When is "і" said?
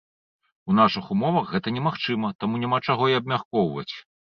3.17-3.23